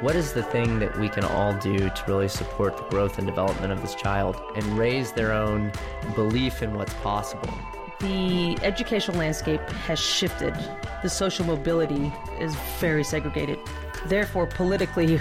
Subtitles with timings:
[0.00, 3.26] what is the thing that we can all do to really support the growth and
[3.26, 5.72] development of this child and raise their own
[6.14, 7.48] belief in what's possible?
[8.00, 10.54] The educational landscape has shifted.
[11.02, 13.58] The social mobility is very segregated.
[14.04, 15.18] Therefore, politically,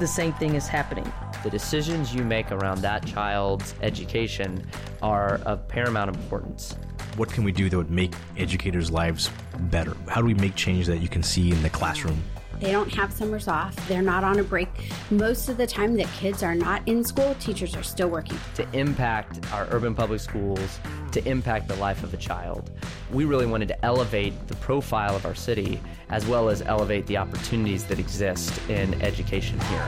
[0.00, 1.10] the same thing is happening.
[1.42, 4.66] The decisions you make around that child's education
[5.02, 6.76] are of paramount importance.
[7.16, 9.94] What can we do that would make educators' lives better?
[10.08, 12.22] How do we make change that you can see in the classroom?
[12.64, 13.76] They don't have summers off.
[13.88, 14.70] They're not on a break.
[15.10, 18.38] Most of the time that kids are not in school, teachers are still working.
[18.54, 20.80] To impact our urban public schools,
[21.12, 22.70] to impact the life of a child.
[23.12, 27.18] We really wanted to elevate the profile of our city as well as elevate the
[27.18, 29.86] opportunities that exist in education here.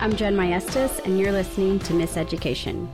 [0.00, 2.88] I'm Jen Maestas, and you're listening to Miss Education.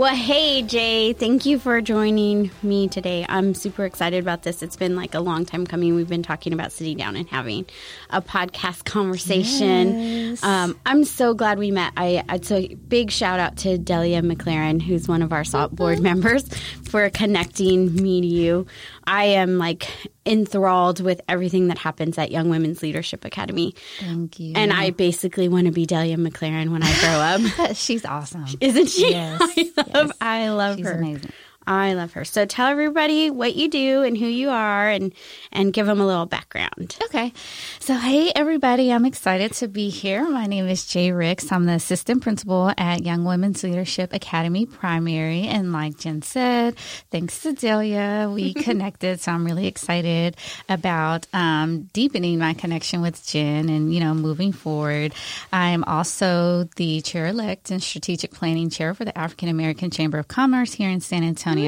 [0.00, 3.26] Well, hey, Jay, thank you for joining me today.
[3.28, 4.62] I'm super excited about this.
[4.62, 5.94] It's been like a long time coming.
[5.94, 7.66] We've been talking about sitting down and having
[8.08, 10.00] a podcast conversation.
[10.00, 10.42] Yes.
[10.42, 11.92] Um, I'm so glad we met.
[11.98, 16.00] I, it's a big shout out to Delia McLaren, who's one of our SALT board
[16.00, 16.48] members,
[16.88, 18.66] for connecting me to you.
[19.04, 19.86] I am like
[20.24, 23.74] enthralled with everything that happens at Young Women's Leadership Academy.
[23.98, 24.52] Thank you.
[24.54, 27.74] And I basically want to be Delia McLaren when I grow up.
[27.76, 28.46] She's awesome.
[28.60, 29.10] Isn't she?
[29.10, 29.40] Yes.
[29.94, 30.16] I love, yes.
[30.20, 30.92] I love She's her.
[30.92, 31.32] amazing.
[31.70, 32.24] I love her.
[32.24, 35.14] So tell everybody what you do and who you are and
[35.52, 36.96] and give them a little background.
[37.04, 37.32] Okay.
[37.78, 40.28] So hey everybody, I'm excited to be here.
[40.28, 41.52] My name is Jay Ricks.
[41.52, 46.76] I'm the assistant principal at Young Women's Leadership Academy Primary and like Jen said,
[47.12, 49.20] thanks to Delia, we connected.
[49.20, 50.36] So I'm really excited
[50.68, 55.14] about um, deepening my connection with Jen and you know moving forward.
[55.52, 60.26] I'm also the chair elect and strategic planning chair for the African American Chamber of
[60.26, 61.59] Commerce here in San Antonio.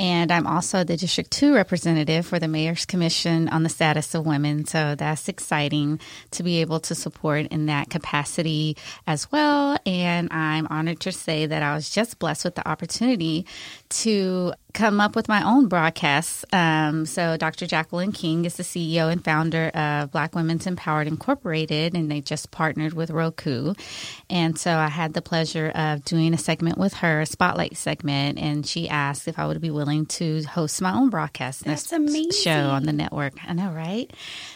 [0.00, 4.24] And I'm also the District 2 representative for the Mayor's Commission on the Status of
[4.24, 4.64] Women.
[4.64, 5.98] So that's exciting
[6.30, 8.76] to be able to support in that capacity
[9.08, 9.76] as well.
[9.84, 13.44] And I'm honored to say that I was just blessed with the opportunity
[13.88, 16.44] to come up with my own broadcasts.
[16.52, 17.66] Um, so, Dr.
[17.66, 22.50] Jacqueline King is the CEO and founder of Black Women's Empowered Incorporated, and they just
[22.50, 23.74] partnered with Roku.
[24.28, 28.38] And so, I had the pleasure of doing a segment with her, a spotlight segment,
[28.38, 32.32] and she asked if I would be willing to host my own broadcast That's amazing.
[32.32, 33.34] show on the network.
[33.46, 34.12] I know, right?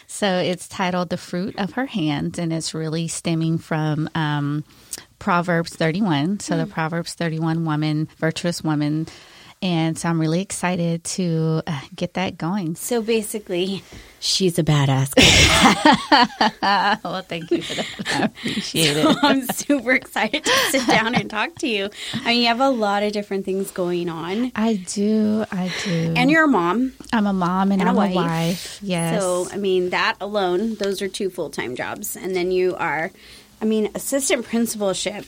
[0.07, 4.09] So, it's titled The Fruit of Her Hands, and it's really stemming from.
[4.15, 4.63] Um,
[5.19, 6.41] Proverbs 31.
[6.41, 9.07] So, the Proverbs 31 woman, virtuous woman,
[9.63, 12.75] and so I'm really excited to uh, get that going.
[12.75, 13.81] So basically,
[14.19, 15.13] she's a badass.
[17.03, 17.87] well, thank you for that.
[18.13, 19.17] I appreciate it.
[19.23, 21.89] I'm super excited to sit down and talk to you.
[22.13, 24.51] I mean, you have a lot of different things going on.
[24.53, 25.45] I do.
[25.49, 26.13] I do.
[26.17, 26.91] And you're a mom.
[27.13, 28.11] I'm a mom and, And a I'm wife.
[28.11, 28.79] a wife.
[28.81, 29.21] Yes.
[29.21, 32.17] So, I mean, that alone, those are two full time jobs.
[32.17, 33.11] And then you are,
[33.61, 35.25] I mean, assistant principalship.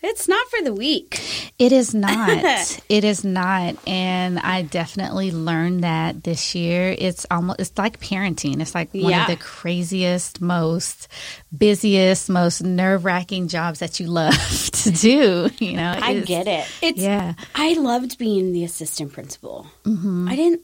[0.00, 1.20] It's not for the weak.
[1.58, 2.80] It is not.
[2.88, 3.76] it is not.
[3.86, 6.94] And I definitely learned that this year.
[6.96, 8.60] It's almost it's like parenting.
[8.60, 9.22] It's like one Yeah.
[9.22, 11.08] of the craziest, most
[11.56, 14.34] busiest, most nerve wracking jobs that you love
[14.72, 15.50] to do.
[15.58, 16.66] You know, I get it.
[16.80, 17.34] It's Yeah.
[17.56, 19.66] I loved being the assistant principal.
[19.84, 20.28] Mm-hmm.
[20.28, 20.60] I didn't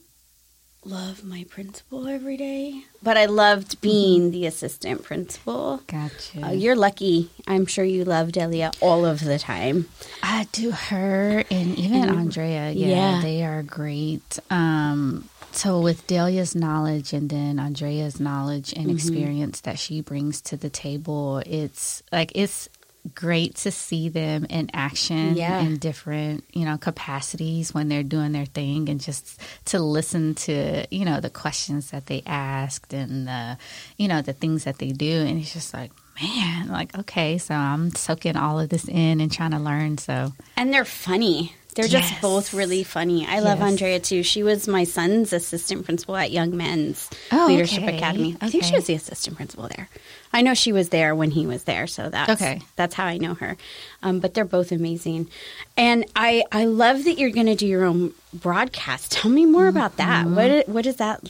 [0.86, 5.82] love my principal every day, but I loved being the assistant principal.
[5.86, 6.46] Gotcha.
[6.46, 7.30] Uh, you're lucky.
[7.46, 9.88] I'm sure you love Delia all of the time.
[10.22, 12.70] I do her and even Andrea.
[12.70, 13.20] Yeah, yeah.
[13.22, 14.38] they are great.
[14.50, 20.56] Um, so with Delia's knowledge and then Andrea's knowledge and experience that she brings to
[20.56, 22.68] the table, it's like it's
[23.14, 25.60] great to see them in action Yeah.
[25.60, 30.86] in different you know capacities when they're doing their thing and just to listen to
[30.90, 33.58] you know the questions that they asked and the
[33.98, 35.92] you know the things that they do and it's just like
[36.22, 40.32] man like okay so i'm soaking all of this in and trying to learn so
[40.56, 41.54] And they're funny.
[41.74, 43.26] They're just both really funny.
[43.26, 43.68] I love Yes.
[43.68, 44.22] Andrea too.
[44.22, 47.96] She was my son's assistant principal at Young Men's Oh, Leadership okay.
[47.96, 48.36] Academy.
[48.40, 49.88] I think she was the assistant principal there.
[50.32, 52.60] I know she was there when he was there, so that's Okay.
[52.76, 53.56] That's how I know her.
[54.02, 55.28] Um, but they're both amazing,
[55.76, 59.12] and I I love that you're going to do your own broadcast.
[59.12, 60.26] Tell me more about that.
[60.26, 60.34] Mm-hmm.
[60.36, 61.20] What what is that?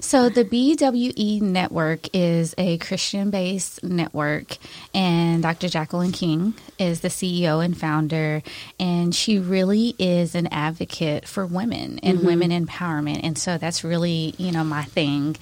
[0.00, 4.56] So the BWE network is a Christian-based network,
[4.94, 5.68] and Dr.
[5.68, 8.42] Jacqueline King is the CEO and founder,
[8.78, 14.34] and she really is an advocate for women and women empowerment, and so that's really
[14.38, 15.36] you know my thing.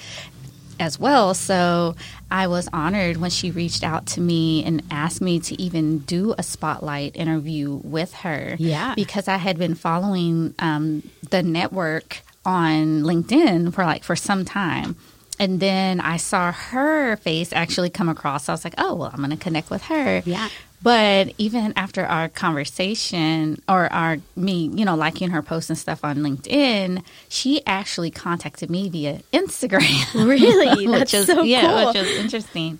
[0.79, 1.35] as well.
[1.35, 1.95] So
[2.31, 6.35] I was honored when she reached out to me and asked me to even do
[6.39, 8.57] a spotlight interview with her.
[8.59, 8.95] Yeah.
[8.95, 14.97] Because I had been following um, the network on LinkedIn for like for some time.
[15.39, 18.49] And then I saw her face actually come across.
[18.49, 20.23] I was like, oh, well, I'm going to connect with her.
[20.27, 20.51] Yeah.
[20.83, 26.05] But even after our conversation or our me, you know, liking her posts and stuff
[26.05, 29.91] on LinkedIn, she actually contacted me via Instagram.
[30.31, 30.87] Really?
[30.89, 31.87] which That's is so yeah, cool.
[31.87, 32.79] which was interesting.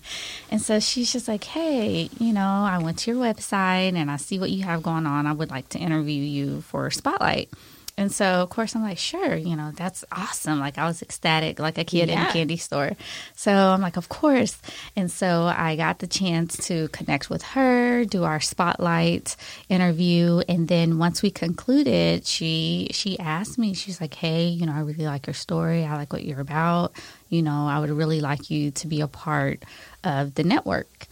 [0.49, 4.17] And so she's just like, Hey, you know, I went to your website and I
[4.17, 5.27] see what you have going on.
[5.27, 7.49] I would like to interview you for Spotlight.
[7.97, 10.59] And so, of course, I'm like, sure, you know, that's awesome.
[10.59, 12.91] Like, I was ecstatic, like a kid in a candy store.
[13.35, 14.57] So I'm like, of course.
[14.95, 19.35] And so I got the chance to connect with her, do our spotlight
[19.69, 24.73] interview, and then once we concluded, she she asked me, she's like, hey, you know,
[24.73, 25.85] I really like your story.
[25.85, 26.93] I like what you're about.
[27.29, 29.63] You know, I would really like you to be a part
[30.03, 31.07] of the network.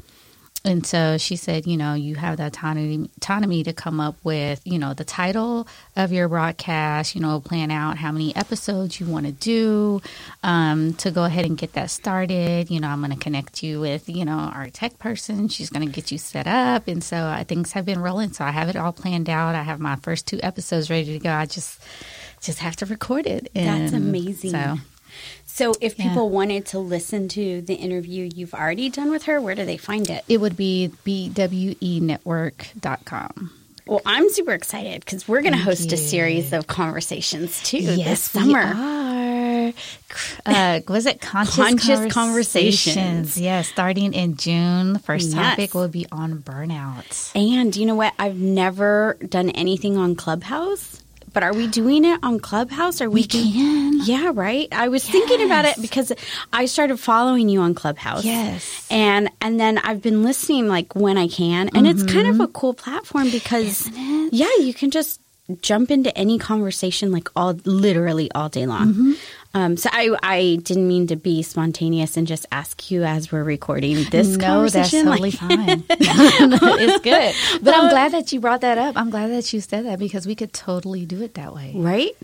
[0.70, 4.62] And so she said, you know, you have the autonomy, autonomy to come up with,
[4.66, 9.08] you know, the title of your broadcast, you know, plan out how many episodes you
[9.08, 10.00] want to do
[10.44, 12.70] um, to go ahead and get that started.
[12.70, 15.48] You know, I'm going to connect you with, you know, our tech person.
[15.48, 16.88] She's going to get you set up.
[16.88, 18.34] And so uh, things have been rolling.
[18.34, 19.56] So I have it all planned out.
[19.56, 21.32] I have my first two episodes ready to go.
[21.32, 21.82] I just,
[22.42, 23.50] just have to record it.
[23.56, 24.52] That's amazing.
[24.52, 24.76] So
[25.60, 26.08] So, if Yeah.
[26.08, 29.76] people wanted to listen to the interview you've already done with her, where do they
[29.76, 30.24] find it?
[30.30, 33.52] it would be bwenetwork.com.
[33.86, 37.98] Well, I'm super excited because we're going to host a series of conversations too this
[37.98, 38.62] Yes, we summer.
[38.62, 39.74] are.
[40.46, 42.14] Uh, was it conscious, Conscious conversations?
[42.14, 43.38] Conversations.
[43.38, 44.94] Yeah, starting in June.
[44.94, 45.36] The first Yes.
[45.36, 47.32] topic will be on burnout.
[47.36, 48.14] And you know what?
[48.18, 51.02] I've never done anything on Clubhouse,
[51.34, 53.02] but are we doing it on Clubhouse?
[53.02, 54.00] Are we, We can.
[54.06, 54.68] Yeah, right.
[54.72, 56.12] I was thinking about it because
[56.54, 58.24] I started following you on Clubhouse.
[58.26, 58.88] Yes.
[58.90, 62.48] And and then I've been listening like when I can, and it's kind of a
[62.48, 64.28] cool platform because Mm-hmm.
[64.32, 65.20] Yeah, you can just
[65.62, 68.88] jump into any conversation like all literally all day long.
[68.94, 69.12] Mm-hmm.
[69.54, 73.44] Um, so I I didn't mean to be spontaneous and just ask you as we're
[73.44, 75.84] recording this no, that's totally like- fine.
[75.90, 77.64] it's good.
[77.64, 78.96] But I'm glad that you brought that up.
[78.96, 81.74] I'm glad that you said that because we could totally do it that way.
[81.76, 82.16] right?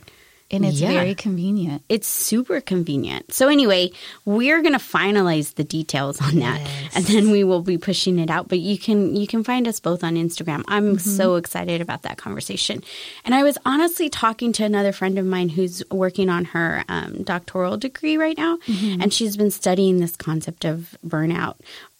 [0.51, 0.91] And it's Yeah.
[0.93, 1.81] very convenient.
[1.89, 3.33] It's super convenient.
[3.33, 3.89] So anyway,
[4.25, 6.95] we're going to finalize the details on that Yes.
[6.95, 9.79] and then we will be pushing it out, but you can you can find us
[9.79, 10.63] both on Instagram.
[10.67, 12.83] I'm so excited about that conversation.
[13.25, 17.23] And I was honestly talking to another friend of mine who's working on her um,
[17.23, 21.55] doctoral degree right now and she's been studying this concept of burnout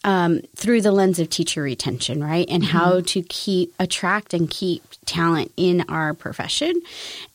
[0.06, 2.46] um, through the lens of teacher retention, right?
[2.48, 6.80] And how to keep attract and keep talent in our profession.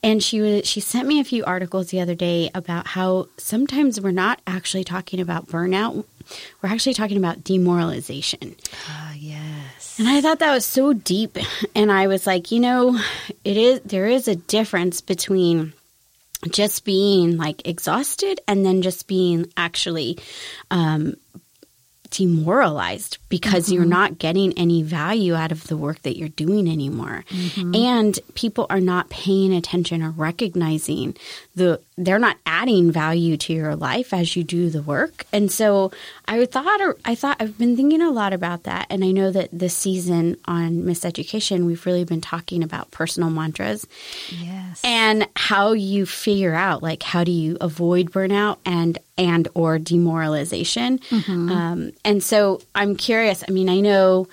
[0.01, 3.99] And she was she sent me a few articles the other day about how sometimes
[3.99, 6.05] we're not actually talking about burnout.
[6.61, 8.55] We're actually talking about demoralization.
[8.89, 9.99] Oh, yes.
[9.99, 11.37] And I thought that was so deep.
[11.75, 12.97] And I was like, you know,
[13.43, 15.73] it is there is a difference between
[16.49, 20.17] just being like exhausted and then just being actually
[20.71, 21.15] um,
[22.11, 23.89] demoralized because you're mm-hmm.
[23.89, 27.23] not getting any value out of the work that you're doing anymore.
[27.29, 27.73] Mm-hmm.
[27.73, 31.15] And people are not paying attention or recognizing
[31.55, 35.25] the they're not adding value to your life as you do the work.
[35.31, 35.91] And so
[36.27, 39.49] I thought I thought I've been thinking a lot about that and I know that
[39.53, 43.87] this season on Miseducation we've really been talking about personal mantras
[44.29, 44.81] Yes.
[44.83, 50.99] and how you figure out like how do you avoid burnout and and or demoralization.
[51.51, 54.27] Um, and so i'm curious i mean i know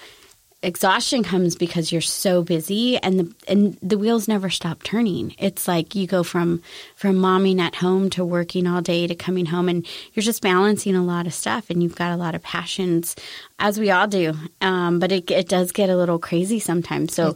[0.62, 5.34] exhaustion comes because you're so busy and the and the wheels never stop turning.
[5.38, 6.62] It's like you go from
[6.96, 10.96] from momming at home to working all day to coming home and you're just balancing
[10.96, 13.14] a lot of stuff and you've got a lot of passions
[13.58, 14.34] as we all do.
[14.60, 17.14] Um, but it, it does get a little crazy sometimes.
[17.14, 17.28] So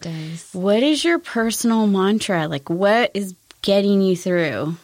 [0.53, 2.49] what is your personal mantra?
[2.49, 4.77] Like, what is getting you through?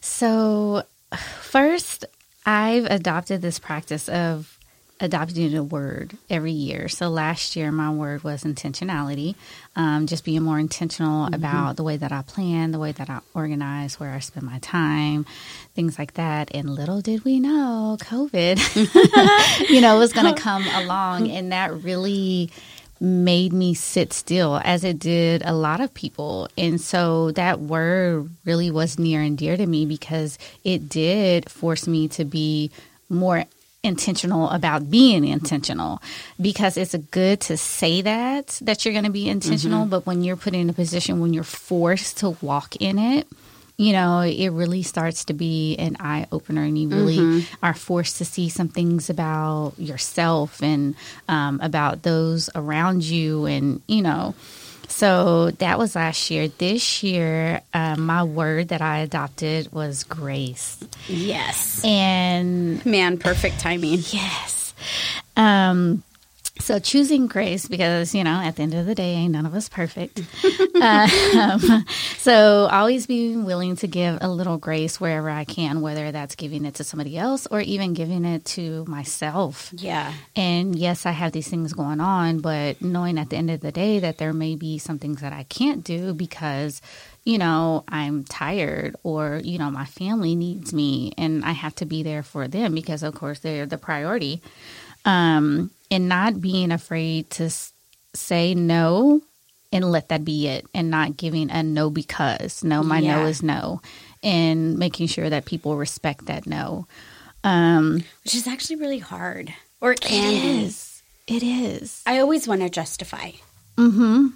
[0.00, 0.84] So,
[1.16, 2.04] first,
[2.44, 4.58] I've adopted this practice of
[5.02, 6.88] adopting a word every year.
[6.88, 9.34] So, last year, my word was intentionality,
[9.74, 13.20] um, just being more intentional about the way that I plan, the way that I
[13.34, 15.26] organize, where I spend my time,
[15.74, 16.54] things like that.
[16.54, 21.82] And little did we know, COVID, you know, was going to come along, and that
[21.82, 22.50] really
[23.02, 26.48] made me sit still as it did a lot of people.
[26.56, 31.88] And so that word really was near and dear to me because it did force
[31.88, 32.70] me to be
[33.08, 33.44] more
[33.82, 36.00] intentional about being intentional
[36.40, 39.90] because it's good to say that that you're going to be intentional mm-hmm.
[39.90, 43.26] but when you're put in a position when you're forced to walk in it
[43.82, 48.18] you know, it really starts to be an eye opener, and you really are forced
[48.18, 50.94] to see some things about yourself and
[51.28, 54.34] um, about those around you, and you know.
[54.88, 56.48] So that was last year.
[56.48, 61.82] This year, um, my word that I adopted was grace, Yes.
[61.82, 64.00] and Man, perfect timing.
[64.10, 64.74] Yes.
[65.36, 66.02] Um,
[66.60, 69.54] so choosing grace because you know at the end of the day ain't none of
[69.54, 70.20] us perfect
[70.80, 71.84] um,
[72.18, 76.64] so always being willing to give a little grace wherever i can whether that's giving
[76.64, 80.12] it to somebody else or even giving it to myself Yeah.
[80.36, 83.72] and yes, I have these things going on, but knowing at the end of the
[83.72, 86.80] day that there may be some things that I can't do because,
[87.24, 91.86] you know, I'm tired or, you know, my family needs me and I have to
[91.86, 94.40] be there for them because, of course, they're the priority.
[95.04, 97.72] Um, and not being afraid to s-
[98.14, 99.20] say no
[99.72, 103.42] and let that be it and not giving a no because no, my no is
[103.42, 103.80] no
[104.22, 106.86] and making sure that people respect that no.
[107.44, 109.52] Um, Which is actually really hard.
[109.80, 110.64] Or it it can be.
[110.66, 111.02] is.
[111.26, 112.02] It is.
[112.06, 113.32] I always want to justify.
[113.76, 114.28] Mm-hmm.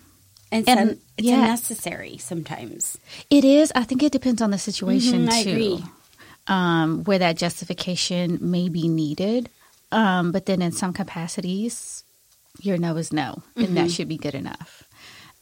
[0.52, 1.34] And, And- some, it's yeah.
[1.36, 2.98] unnecessary sometimes.
[3.30, 3.70] It is.
[3.74, 5.50] I think it depends on the situation Mhm, I too.
[5.50, 5.84] agree.
[6.48, 9.48] Um, where that justification may be needed,
[9.92, 12.04] um, but then in some capacities,
[12.60, 13.74] your no is no, and Mm-hmm.
[13.74, 14.84] that should be good enough.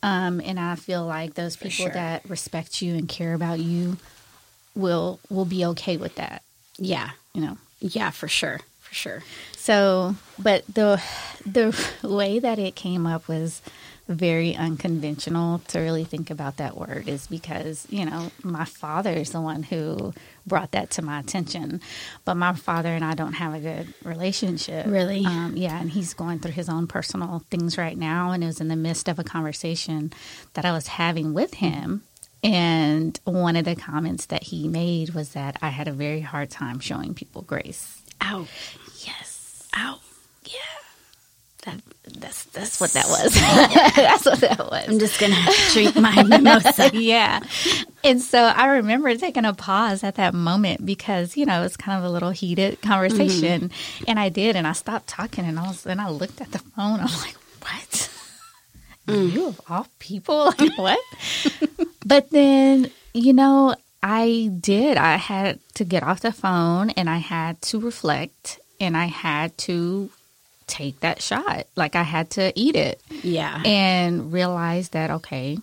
[0.02, 1.90] Um, and I feel like those people sure.
[1.90, 3.96] that respect you and care about you
[4.74, 6.42] will will be okay with that.
[6.76, 7.10] Yeah.
[7.32, 7.58] You know.
[7.80, 8.60] Yeah, for sure.
[8.80, 9.22] For sure.
[9.56, 11.02] So, but the
[11.46, 13.62] the way that it came up was
[14.06, 19.30] very unconventional to really think about that word is because you know my father is
[19.30, 20.12] the one who
[20.46, 21.80] brought that to my attention
[22.26, 25.24] but my father and i don't have a good relationship Really?
[25.24, 28.60] um, yeah and he's going through his own personal things right now and it was
[28.60, 30.12] in the midst of a conversation
[30.52, 32.02] that i was having with him
[32.42, 36.50] and one of the comments that he made was that i had a very hard
[36.50, 38.46] time showing people grace Ow.
[39.06, 39.98] yes Ow.
[40.44, 40.60] yeah.
[41.64, 41.80] That,
[42.20, 43.32] that's that's what that was.
[43.96, 44.86] that's what that was.
[44.86, 46.90] I'm just going to drink my mimosa.
[46.92, 47.40] yeah.
[48.02, 51.98] And so I remember taking a pause at that moment because, you know, it's kind
[51.98, 53.70] of a little heated conversation.
[53.70, 54.04] Mm-hmm.
[54.08, 56.58] And I did and I stopped talking and I was and I looked at the
[56.58, 57.00] phone.
[57.00, 58.10] I'm like, What?
[59.06, 59.32] Mm.
[59.32, 60.52] You of all people?
[60.58, 60.98] Like what?
[62.04, 64.98] but then, you know, I did.
[64.98, 69.56] I had to get off the phone and I had to reflect and I had
[69.58, 70.10] to
[70.66, 71.66] take that shot.
[71.76, 73.62] Like I had to eat it Yeah.
[73.64, 75.58] and realize that okay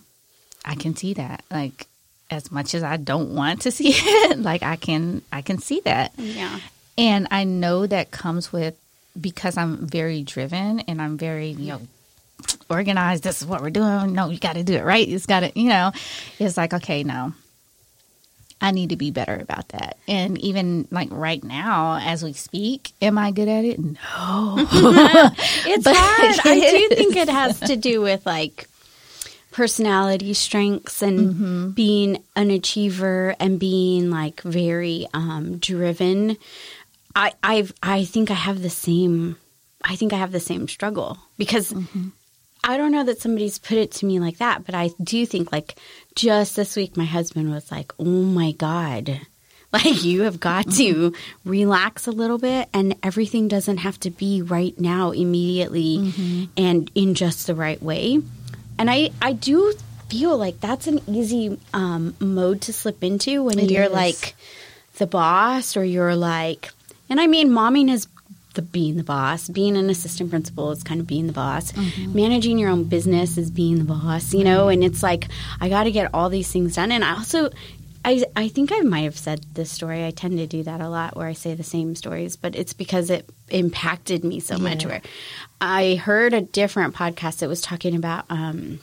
[0.64, 1.88] i can see that like
[2.30, 5.80] as much as i don't want to see it like i can i can see
[5.80, 6.60] that yeah.
[6.96, 8.76] and i know that comes with
[9.20, 11.80] because i'm very driven and i'm very you know
[12.70, 15.40] organized this is what we're doing no you got to do it right it's got
[15.40, 15.90] to you know
[16.38, 17.32] it's like okay no
[18.62, 19.98] I need to be better about that.
[20.06, 23.78] And even like right now, as we speak, am I good at it?
[23.78, 24.56] No.
[25.66, 26.40] It's But hard.
[26.44, 28.68] I do think it has to do with like
[29.50, 36.36] personality strengths and being an achiever and being like very um, driven.
[37.14, 39.36] I I've I think I have the same.
[39.84, 41.74] I think I have the same struggle because
[42.64, 45.50] I don't know that somebody's put it to me like that, but I do think
[45.52, 45.74] like
[46.14, 49.20] just this week, my husband was like, "Oh my god."
[49.72, 51.14] Like you have got to
[51.46, 56.12] relax a little bit and everything doesn't have to be right now immediately
[56.58, 58.20] and in just the right way.
[58.78, 59.72] And I I do
[60.10, 63.92] feel like that's an easy um, mode to slip into when It you're is.
[63.92, 64.34] like
[64.98, 66.70] the boss or you're like
[67.08, 68.06] and I mean momming is
[68.54, 69.48] the being the boss.
[69.48, 71.72] Being an assistant principal is kind of being the boss.
[72.14, 75.28] Managing your own business is being the boss, you know, and it's like
[75.60, 77.50] I got to get all these things done and I also
[78.04, 80.04] I, I think I might have said this story.
[80.04, 82.72] I tend to do that a lot where I say the same stories, but it's
[82.72, 84.84] because it impacted me so much.
[84.84, 85.02] Where
[85.60, 88.80] I heard a different podcast that was talking about um,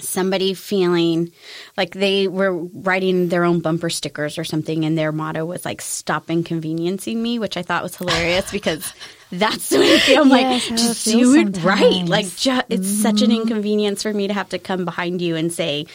[0.00, 1.32] somebody feeling
[1.76, 5.80] like they were writing their own bumper stickers or something, and their motto was like
[5.80, 8.92] "Stop inconveniencing me," which I thought was hilarious because
[9.32, 10.22] that's the way I feel.
[10.22, 12.04] I'm Yes, like, just do it right.
[12.04, 13.42] Like, ju- it's such an mm-hmm.
[13.42, 15.86] inconvenience for me to have to come behind you and say.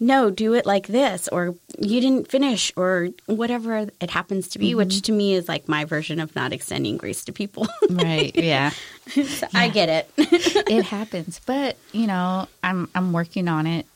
[0.00, 4.74] No, do it like this, or you didn't finish, or whatever it happens to be,
[4.74, 7.66] which to me is like my version of not extending grace to people.
[7.90, 8.34] right.
[8.36, 8.70] Yeah.
[9.08, 10.10] So I get it.
[10.16, 13.86] it happens, but you know, I'm I'm working on it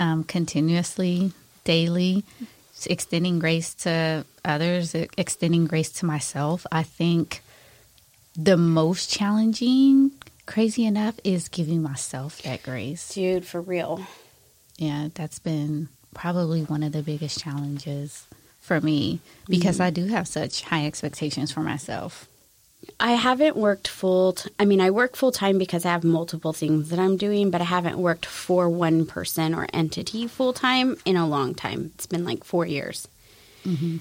[0.00, 2.24] um, continuously, daily,
[2.86, 6.66] extending grace to others, extending grace to myself.
[6.72, 7.40] I think
[8.34, 10.10] the most challenging,
[10.46, 13.14] crazy enough, is giving myself that grace.
[13.14, 14.04] Dude, for real.
[14.76, 18.26] Yeah, that's been probably one of the biggest challenges
[18.60, 19.84] for me because mm-hmm.
[19.84, 22.28] I do have such high expectations for myself.
[22.98, 24.34] I haven't worked full.
[24.34, 27.50] T- I mean, I work full time because I have multiple things that I'm doing,
[27.50, 31.92] but I haven't worked for one person or entity full time in a long time.
[31.94, 33.06] It's been like four years.
[33.64, 33.98] Mm-hmm.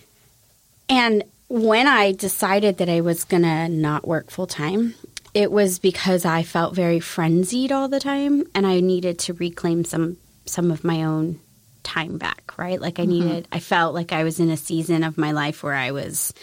[0.89, 4.95] And when I decided that I was going to not work full time,
[5.33, 9.85] it was because I felt very frenzied all the time and I needed to reclaim
[9.85, 10.17] some
[10.51, 11.39] some of my own
[11.83, 12.79] time back, right?
[12.79, 15.73] Like I needed I felt like I was in a season of my life where
[15.73, 16.33] I was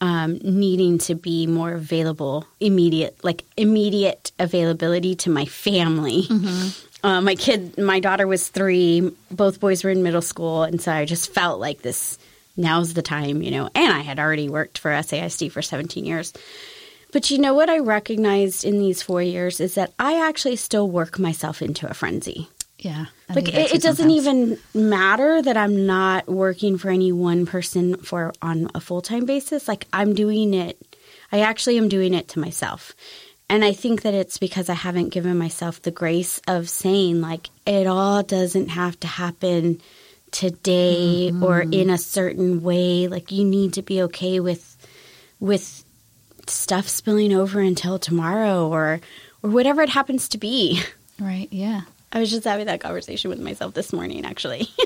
[0.00, 6.22] um, needing to be more available, immediate, like immediate availability to my family.
[7.02, 9.12] Uh, my kid, my daughter was three.
[9.30, 12.18] Both boys were in middle school, and so I just felt like this.
[12.56, 13.70] Now's the time, you know.
[13.72, 16.32] And I had already worked for SAISD for 17 years.
[17.12, 20.90] But you know what I recognized in these four years is that I actually still
[20.90, 22.48] work myself into a frenzy.
[22.78, 23.06] Yeah.
[23.28, 27.96] I Like it, it doesn't even matter that I'm not working for any one person
[27.98, 29.66] for on a full time basis.
[29.66, 30.80] Like I'm doing it.
[31.32, 32.94] I actually am doing it to myself.
[33.50, 37.48] And I think that it's because I haven't given myself the grace of saying like
[37.66, 39.80] it all doesn't have to happen
[40.30, 43.08] today or in a certain way.
[43.08, 44.76] Like you need to be okay with
[45.40, 45.84] with
[46.46, 49.00] stuff spilling over until tomorrow or
[49.42, 50.80] or whatever it happens to be.
[51.20, 51.48] Right.
[51.50, 51.80] Yeah.
[52.12, 54.68] I was just having that conversation with myself this morning, actually.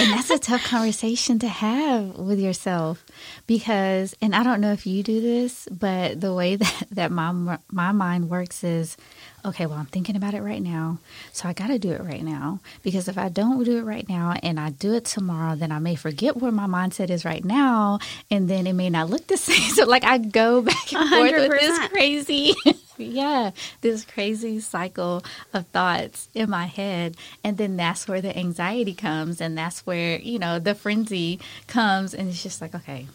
[0.00, 3.04] And that's a tough conversation to have with yourself
[3.46, 7.58] because, and I don't know if you do this, but the way that, that my,
[7.70, 8.96] my mind works is
[9.44, 10.98] okay, well, I'm thinking about it right now.
[11.32, 14.08] So I got to do it right now because if I don't do it right
[14.08, 17.44] now and I do it tomorrow, then I may forget where my mindset is right
[17.44, 17.98] now
[18.30, 19.70] and then it may not look the same.
[19.70, 22.54] So, like, I go back and forth with this crazy,
[22.98, 27.16] yeah, this crazy cycle of thoughts in my head.
[27.42, 29.40] And then that's where the anxiety comes.
[29.40, 32.14] And that's where, you know, the frenzy comes.
[32.14, 33.06] And it's just like, okay,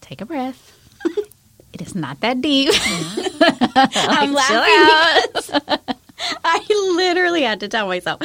[0.00, 0.76] take a breath.
[1.72, 2.70] It is not that deep.
[3.94, 5.78] I'm laughing
[6.44, 6.64] I
[6.96, 8.20] literally had to tell myself,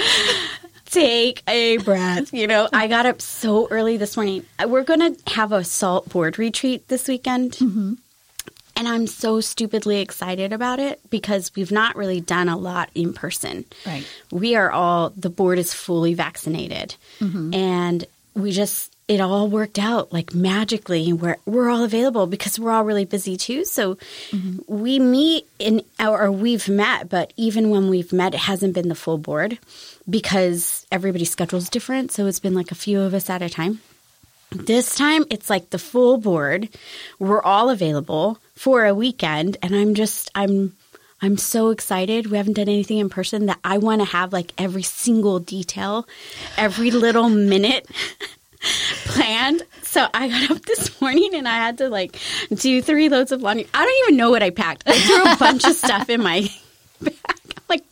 [0.86, 2.34] take a breath.
[2.34, 4.46] You know, I got up so early this morning.
[4.60, 7.54] Uh, we're going to have a SALT board retreat this weekend.
[7.54, 7.94] Mm-hmm.
[8.78, 13.14] And I'm so stupidly excited about it because we've not really done a lot in
[13.14, 13.64] person.
[13.86, 14.06] Right.
[14.32, 16.96] We are all, the board is fully vaccinated.
[17.20, 17.54] Mm-hmm.
[17.54, 21.14] And we just, it all worked out like magically.
[21.14, 23.64] We're, we're all available because we're all really busy too.
[23.66, 23.96] So
[24.32, 24.60] mm-hmm.
[24.68, 28.96] we meet in, or we've met, but even when we've met, it hasn't been the
[28.96, 29.60] full board
[30.10, 32.12] because everybody's schedule's different.
[32.12, 33.82] So it's been like a few of us at a time.
[34.52, 36.70] This time it's like the full board.
[37.20, 40.76] We're all available for a weekend and I'm just I'm
[41.22, 42.28] I'm so excited.
[42.28, 46.08] We haven't done anything in person that I want to have like every single detail,
[46.58, 47.88] every little minute
[49.06, 49.64] planned.
[49.82, 52.20] So I got up this morning and I had to like
[52.54, 53.68] do three loads of laundry.
[53.74, 54.84] I don't even know what I packed.
[54.86, 56.48] I threw a bunch of stuff in my
[57.02, 57.16] bag.
[57.58, 57.84] I'm like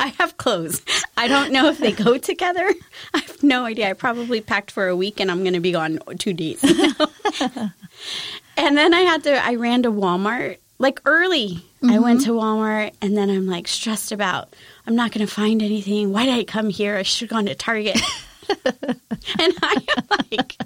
[0.00, 0.82] I have clothes.
[1.16, 2.72] I don't know if they go together.
[3.14, 3.90] I have no idea.
[3.90, 6.62] I probably packed for a week and I'm going to be gone two days.
[6.62, 11.64] and then I had to, I ran to Walmart like early.
[11.82, 12.02] I mm-hmm.
[12.02, 14.54] went to Walmart and then I'm like stressed about,
[14.86, 16.12] I'm not going to find anything.
[16.12, 16.96] Why did I come here?
[16.96, 18.00] I should have gone to Target.
[19.38, 20.56] and I am like,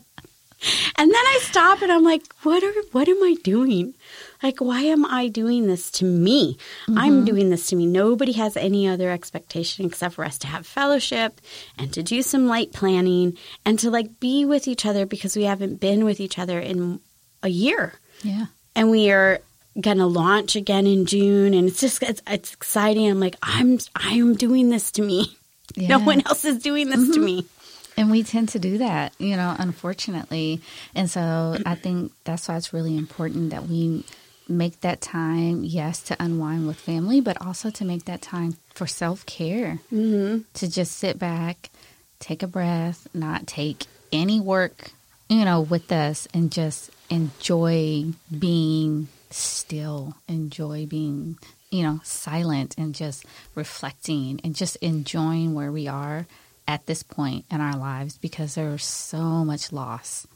[0.96, 3.94] and then I stop and I'm like, what are, what am I doing?
[4.42, 6.58] Like, why am I doing this to me?
[6.88, 7.24] I'm mm-hmm.
[7.24, 7.86] doing this to me.
[7.86, 11.40] Nobody has any other expectation except for us to have fellowship
[11.78, 15.44] and to do some light planning and to like be with each other because we
[15.44, 17.00] haven't been with each other in
[17.42, 17.94] a year.
[18.22, 18.46] Yeah.
[18.74, 19.40] And we are
[19.80, 21.54] going to launch again in June.
[21.54, 23.10] And it's just, it's, it's exciting.
[23.10, 25.36] I'm like, I'm, I'm doing this to me.
[25.74, 25.96] Yeah.
[25.96, 27.24] No one else is doing this to mm-hmm.
[27.24, 27.46] me.
[27.96, 30.60] And we tend to do that, you know, unfortunately.
[30.94, 34.04] And so I think that's why it's really important that we
[34.48, 38.86] make that time, yes, to unwind with family, but also to make that time for
[38.86, 39.80] self care.
[39.92, 40.42] Mm-hmm.
[40.54, 41.70] To just sit back,
[42.18, 44.90] take a breath, not take any work,
[45.28, 51.38] you know, with us, and just enjoy being still, enjoy being,
[51.70, 53.24] you know, silent and just
[53.54, 56.26] reflecting and just enjoying where we are
[56.66, 60.26] at this point in our lives because there's so much loss,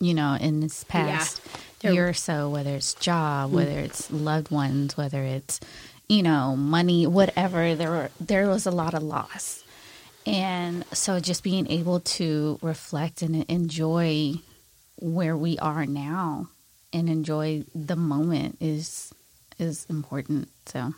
[0.00, 1.40] you know, in this past
[1.80, 3.54] There- year or so, whether it's job, mm.
[3.54, 5.60] whether it's loved ones, whether it's,
[6.08, 9.62] you know, money, whatever, there were, there was a lot of loss.
[10.26, 14.34] And so just being able to reflect and enjoy
[14.96, 16.48] where we are now
[16.92, 19.12] and enjoy the moment is
[19.58, 20.48] is important.
[20.66, 20.92] So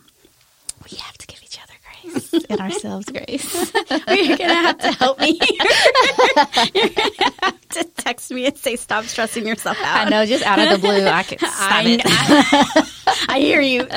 [0.89, 1.68] we have to give each other
[2.03, 3.73] grace and ourselves grace.
[4.09, 5.39] You're gonna have to help me.
[6.73, 10.43] You're gonna have to text me and say, "Stop stressing yourself out." I know, just
[10.45, 12.01] out of the blue, I could stop I, it.
[12.05, 13.87] I, I hear you.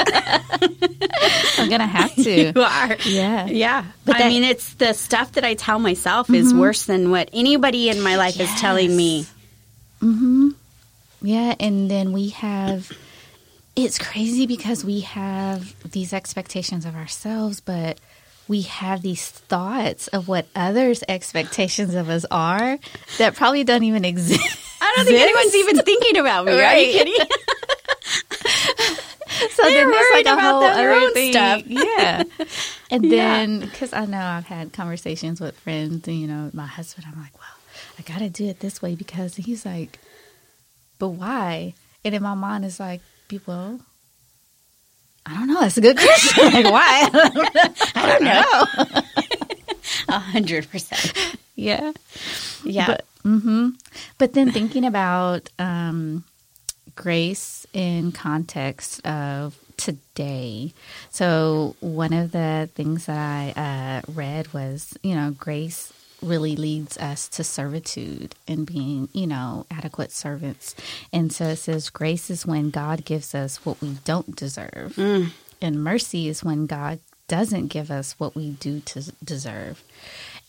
[1.58, 2.52] I'm gonna have to.
[2.54, 2.96] You are.
[3.04, 3.46] Yeah.
[3.46, 3.84] Yeah.
[4.04, 7.30] But I that- mean, it's the stuff that I tell myself is worse than what
[7.32, 9.26] anybody in my life is telling me.
[10.00, 10.50] Hmm.
[11.24, 12.90] Yeah, and then we have
[13.76, 17.98] it's crazy because we have these expectations of ourselves, but
[18.48, 22.78] we have these thoughts of what others' expectations of us are
[23.18, 24.40] that probably don't even exist.
[24.80, 26.52] I don't think anyone's even thinking about me.
[26.60, 27.14] Are you kidding?
[29.50, 31.32] so They're then there's like a whole other thing.
[31.32, 31.62] stuff.
[31.66, 32.24] Yeah.
[32.90, 37.06] And then, because I know I've had conversations with friends, and you know, my husband,
[37.10, 37.56] I'm like, well,
[37.98, 39.98] I got to do it this way because he's like,
[40.98, 41.72] but why?
[42.04, 43.00] And in my mind, it's like,
[43.46, 43.80] well,
[45.24, 45.60] I don't know.
[45.60, 46.44] That's a good question.
[46.52, 47.08] like, why?
[47.94, 49.02] I don't know.
[50.08, 51.36] A hundred percent.
[51.54, 51.92] Yeah.
[52.64, 52.86] Yeah.
[52.86, 53.68] But, mm-hmm.
[54.18, 56.24] but then thinking about um,
[56.96, 60.72] grace in context of today.
[61.10, 63.18] So one of the things that
[63.56, 69.26] I uh, read was, you know, grace really leads us to servitude and being, you
[69.26, 70.74] know, adequate servants.
[71.12, 74.94] And so it says grace is when God gives us what we don't deserve.
[74.96, 75.30] Mm.
[75.60, 79.82] And mercy is when God doesn't give us what we do to deserve.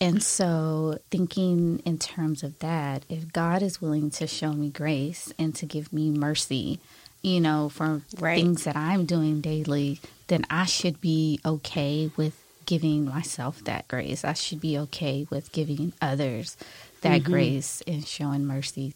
[0.00, 5.32] And so, thinking in terms of that, if God is willing to show me grace
[5.38, 6.80] and to give me mercy,
[7.22, 8.36] you know, for Right.
[8.36, 14.24] things that I'm doing daily, then I should be okay with giving myself that grace.
[14.24, 16.56] I should be okay with giving others
[17.02, 18.94] that grace and showing mercy.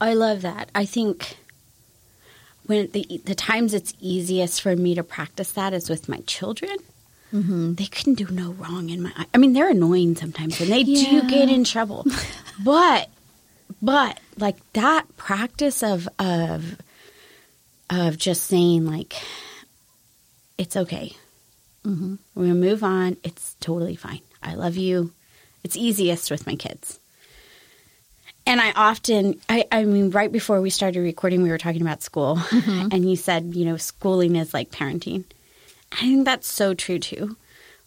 [0.00, 0.70] I love that.
[0.74, 1.36] I think
[2.66, 6.76] when the the times it's easiest for me to practice that is with my children.
[7.32, 7.74] Mm-hmm.
[7.74, 9.12] They can do no wrong in my.
[9.34, 11.20] I mean, they're annoying sometimes, and they Yeah.
[11.22, 12.06] do get in trouble.
[12.64, 13.10] but,
[13.82, 16.76] but like that practice of of
[17.90, 19.14] of just saying like,
[20.56, 21.16] it's okay.
[21.84, 22.16] Mm-hmm.
[22.34, 23.16] We're gonna move on.
[23.24, 24.20] It's totally fine.
[24.42, 25.12] I love you.
[25.64, 27.00] It's easiest with my kids.
[28.46, 32.02] And I often, I, I mean, right before we started recording, we were talking about
[32.02, 35.24] school, and you said, you know, schooling is like parenting.
[35.92, 37.36] I think that's so true too,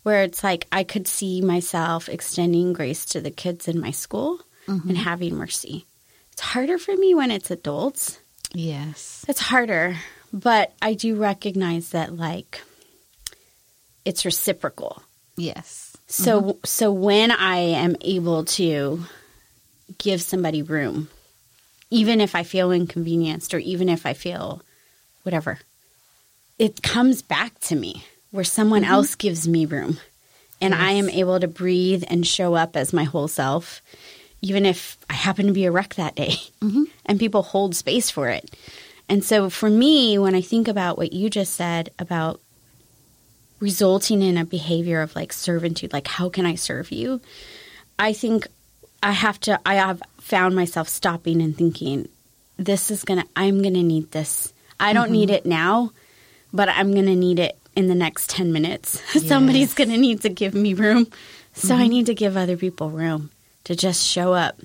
[0.03, 4.39] where it's like I could see myself extending grace to the kids in my school
[4.67, 5.85] and having mercy.
[6.31, 8.19] It's harder for me when it's adults.
[8.53, 9.25] Yes.
[9.27, 9.97] It's harder,
[10.31, 12.61] but I do recognize that, like,
[14.05, 15.03] it's reciprocal.
[15.37, 15.95] Yes.
[16.07, 16.59] So mm-hmm.
[16.65, 19.03] so when I am able to
[19.97, 21.09] give somebody room,
[21.89, 24.61] even if I feel inconvenienced or even if I feel
[25.23, 25.59] whatever,
[26.59, 28.91] it comes back to me where someone mm-hmm.
[28.91, 29.99] else gives me room.
[30.63, 33.81] And I am able to breathe and show up as my whole self,
[34.43, 36.35] even if I happen to be a wreck that day.
[36.61, 36.83] Mm-hmm.
[37.03, 38.55] And people hold space for it.
[39.09, 42.39] And so for me, when I think about what you just said about
[43.61, 47.21] resulting in a behavior of like servitude, like how can I serve you?
[47.97, 48.47] I think
[49.01, 52.09] I have to, I have found myself stopping and thinking,
[52.57, 54.51] this is gonna, I'm gonna need this.
[54.79, 55.35] I don't need mm-hmm.
[55.35, 55.91] it now,
[56.51, 59.01] but I'm gonna need it in the next 10 minutes.
[59.27, 61.07] Somebody's gonna need to give me room.
[61.53, 61.89] So I mm-hmm.
[61.89, 63.29] need to give other people room
[63.65, 64.59] to just show up.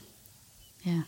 [0.82, 1.02] Yeah.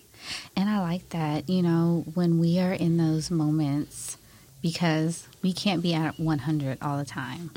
[0.57, 4.19] And I like that, you know, when we are in those moments,
[4.61, 7.51] because we can't be at 100 all the time.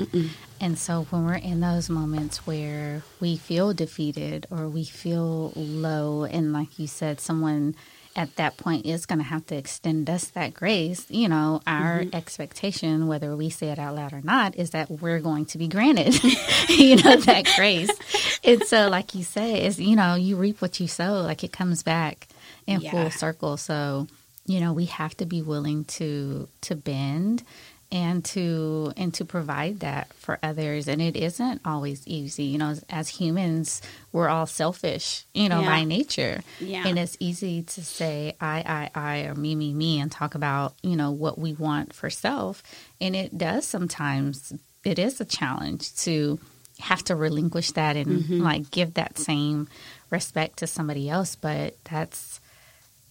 [0.60, 6.24] And so when we're in those moments where we feel defeated or we feel low,
[6.24, 7.74] and like you said, someone
[8.14, 12.00] at that point is going to have to extend us that grace, you know, our
[12.00, 12.14] mm-hmm.
[12.14, 15.66] expectation, whether we say it out loud or not, is that we're going to be
[15.66, 16.22] granted,
[16.68, 17.90] you know, that grace.
[18.44, 21.52] And so, like you say, is, you know, you reap what you sow, like it
[21.52, 22.28] comes back
[22.66, 22.90] in Yeah.
[22.90, 23.56] full circle.
[23.56, 24.06] So,
[24.46, 27.42] you know, we have to be willing to to bend
[27.92, 32.70] and to and to provide that for others and it isn't always easy you know
[32.70, 35.66] as, as humans we're all selfish you know Yeah.
[35.70, 36.86] by nature Yeah.
[36.88, 40.74] and it's easy to say i i i or me me me and talk about
[40.82, 42.62] you know what we want for self
[43.00, 44.52] and it does sometimes
[44.84, 46.40] it is a challenge to
[46.80, 48.40] have to relinquish that and Mm-hmm.
[48.40, 49.68] like give that same
[50.10, 52.40] respect to somebody else but that's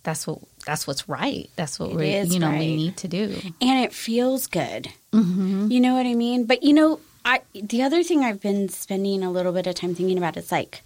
[0.03, 3.35] that's what that's what's right that's what It we you know we need to do
[3.61, 4.91] and it feels good.
[5.13, 5.69] Mm-hmm.
[5.69, 6.45] You know what I mean?
[6.45, 9.95] But you know, I the other thing I've been spending a little bit of time
[9.95, 10.81] thinking about is like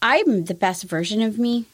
[0.00, 1.66] I'm the best version of me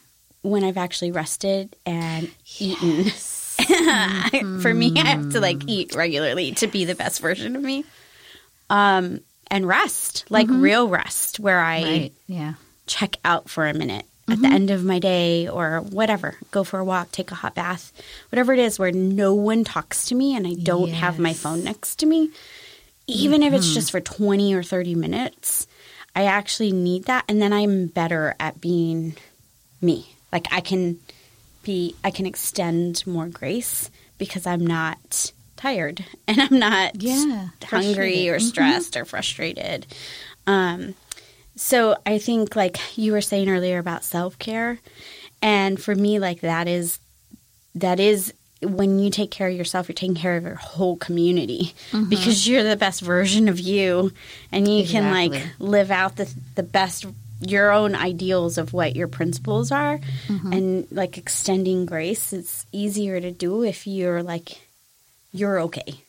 [0.43, 3.11] when I've actually rested and eaten.
[4.61, 5.99] For me, I have to like eat mm-hmm.
[5.99, 7.85] regularly to be the best version of me.
[8.71, 10.61] Um, and rest, like mm-hmm.
[10.61, 12.13] real rest, where I Right.
[12.27, 12.55] Yeah.
[12.87, 16.37] check out for a minute at the end of my day or whatever.
[16.51, 17.93] Go for a walk, take a hot bath,
[18.31, 21.65] whatever it is where no one talks to me and I don't have my phone
[21.65, 22.31] next to me.
[23.07, 25.67] Even if it's just for 20 or 30 minutes,
[26.15, 27.25] I actually need that.
[27.29, 29.17] And then I'm better at being
[29.81, 30.15] me.
[30.31, 30.99] Like I can
[31.63, 38.29] be, I can extend more grace because I'm not tired and I'm not Yeah, hungry
[38.29, 38.39] or.
[38.39, 38.43] Mhm.
[38.43, 39.87] stressed or frustrated.
[40.47, 40.95] Um,
[41.59, 44.79] so I think like you were saying earlier about self-care
[45.43, 46.99] and for me like that is
[47.75, 51.75] that is when you take care of yourself you're taking care of your whole community
[51.93, 52.09] Mm-hmm.
[52.09, 54.13] because you're the best version of you
[54.53, 57.07] and you can like live out the the best
[57.41, 60.53] your own ideals of what your principles are Mm-hmm.
[60.53, 64.61] and like extending grace it's easier to do if you're like
[65.33, 66.03] you're okay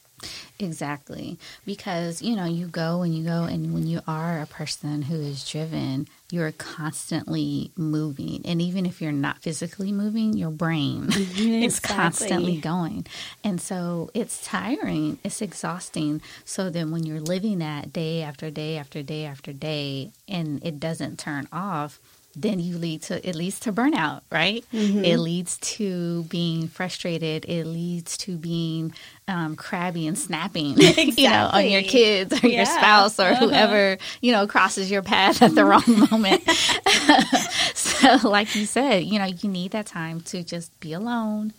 [0.60, 1.38] Exactly.
[1.66, 5.16] Because, you know, you go and you go, and when you are a person who
[5.16, 8.42] is driven, you're constantly moving.
[8.46, 13.08] And even if you're not physically moving, your brain is constantly going.
[13.44, 16.22] And so it's tiring, it's exhausting.
[16.46, 20.80] So then when you're living that day after day after day after day, and it
[20.80, 22.00] doesn't turn off,
[22.36, 24.64] then you lead to it leads to burnout, right?
[24.74, 25.04] Mm-hmm.
[25.04, 27.46] It leads to being frustrated.
[27.46, 28.94] It leads to being
[29.28, 33.48] um, crabby and snapping, you know, on your kids or your spouse or uh-huh.
[33.48, 36.12] whoever you know crosses your path at the wrong mm-hmm.
[36.12, 36.44] moment.
[37.76, 41.54] so, like you said, you know, you need that time to just be alone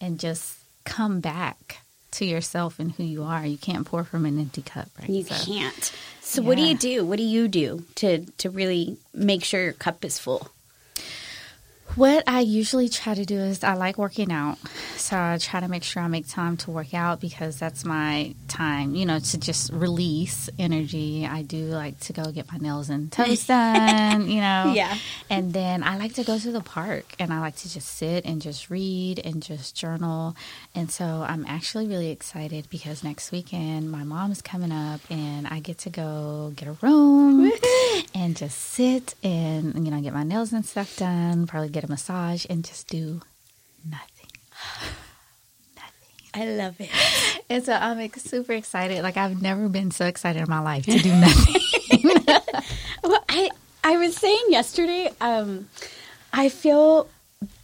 [0.00, 1.81] and just come back
[2.12, 3.44] to yourself and who you are.
[3.46, 5.08] You can't pour from an empty cup, right?
[5.10, 5.92] You So- can't.
[6.20, 7.04] So what do you do?
[7.04, 10.50] What do you do to to really make sure your cup is full?
[11.94, 14.56] What I usually try to do is I like working out.
[14.96, 18.34] So I try to make sure I make time to work out because that's my
[18.48, 21.26] time, you know, to just release energy.
[21.26, 24.72] I do like to go get my nails and toes done, you know.
[24.74, 24.96] Yeah.
[25.28, 28.24] And then I like to go to the park and I like to just sit
[28.24, 30.34] and just read and just journal.
[30.74, 35.60] And so I'm actually really excited because next weekend my mom's coming up and I
[35.60, 37.52] get to go get a room
[38.14, 41.88] and just sit and, you know, get my nails and stuff done, probably get a
[41.88, 43.20] massage and just do
[43.88, 44.28] nothing.
[45.76, 46.34] Nothing.
[46.34, 46.90] I love it.
[47.50, 49.02] And so I'm like, super excited.
[49.02, 51.60] Like I've never been so excited in my life to do nothing.
[53.04, 53.50] Well, I
[53.84, 55.68] I was saying yesterday, um,
[56.32, 57.08] I feel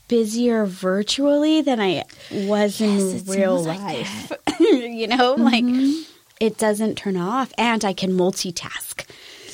[0.08, 4.32] busier virtually than I was Yes, in real seems like life.
[4.60, 5.64] you know, like
[6.40, 9.07] it doesn't turn off, and I can multitask.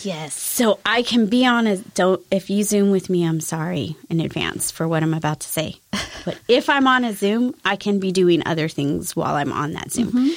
[0.04, 0.34] Yes.
[0.34, 4.20] So I can be on a don't if you zoom with me, I'm sorry in
[4.20, 5.76] advance for what I'm about to say.
[6.24, 9.72] But if I'm on a Zoom, I can be doing other things while I'm on
[9.72, 10.08] that Zoom.
[10.08, 10.28] Mm-hmm.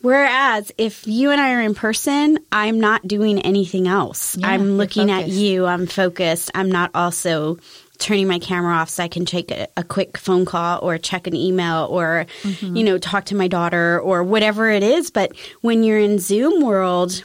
[0.00, 4.36] Whereas if you and I are in person, I'm not doing anything else.
[4.36, 6.50] Yeah, I'm looking at you, I'm focused.
[6.54, 7.58] I'm not also
[7.98, 11.26] turning my camera off so I can take a, a quick phone call or check
[11.26, 12.76] an email or Mm-hmm.
[12.76, 16.62] you know talk to my daughter or whatever it is, but when you're in Zoom
[16.62, 17.24] world,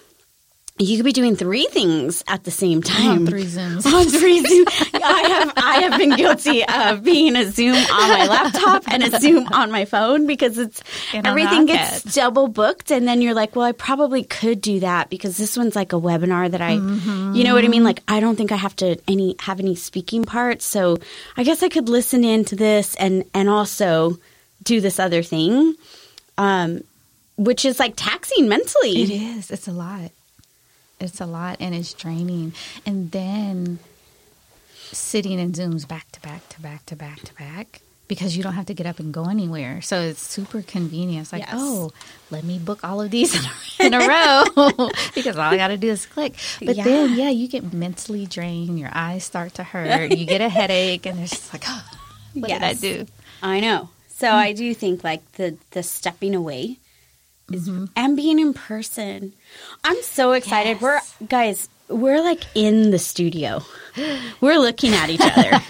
[0.82, 3.22] you could be doing three things at the same time.
[3.22, 3.86] On three Zooms.
[3.86, 4.66] On three Zoom.
[4.94, 9.20] I have I have been guilty of being a Zoom on my laptop and a
[9.22, 10.82] Zoom on my phone because it's
[11.14, 15.38] everything gets double booked and then you're like, well, I probably could do that because
[15.38, 17.84] this one's like a webinar that I, you know what I mean?
[17.84, 20.98] Like I don't think I have to any have any speaking parts, so
[21.38, 24.18] I guess I could listen into this and and also
[24.64, 25.76] do this other thing,
[26.38, 26.84] um,
[27.38, 29.02] which is like taxing mentally.
[29.04, 29.52] It is.
[29.52, 30.12] It's a lot.
[31.02, 32.54] It's a lot and it's draining.
[32.86, 33.80] And then
[34.92, 38.54] sitting in Zooms back to back to back to back to back because you don't
[38.54, 39.82] have to get up and go anywhere.
[39.82, 41.24] So it's super convenient.
[41.24, 41.54] It's like, Yes.
[41.54, 41.92] oh,
[42.30, 43.34] let me book all of these
[43.80, 44.44] in a row
[45.16, 46.36] because all I got to do is click.
[46.60, 46.84] But Yeah.
[46.84, 48.78] then, yeah, you get mentally drained.
[48.80, 50.12] Your eyes start to hurt.
[50.18, 51.84] You get a headache, and it's just like, oh,
[52.34, 53.06] what did I do?
[53.42, 53.90] I know.
[54.10, 56.78] So I do think like the the stepping away
[57.54, 57.86] is mm-hmm.
[57.96, 59.34] and being in person.
[59.84, 60.78] I'm so excited.
[60.80, 60.82] Yes.
[60.82, 63.64] We're guys, we're like in the studio.
[64.40, 65.62] We're looking at each other.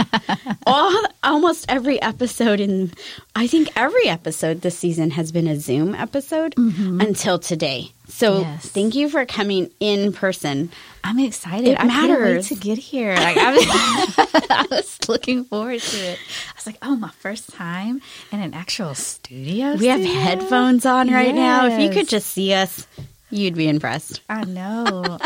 [0.68, 2.92] All almost every episode in
[3.36, 7.02] I think every episode this season has been a Zoom episode mm-hmm.
[7.02, 7.92] until today.
[8.12, 8.68] So Yes.
[8.68, 10.70] thank you for coming in person.
[11.04, 11.70] I'm excited.
[11.70, 12.50] It I can't wait matters.
[12.50, 13.16] to get here.
[13.16, 13.66] Like I was,
[14.52, 16.20] I was looking forward to it.
[16.20, 19.76] I was like, oh, my first time in an actual studio.
[19.76, 21.66] We have headphones on right now.
[21.68, 22.86] If you could just see us,
[23.32, 24.22] you'd be impressed.
[24.30, 25.18] I know.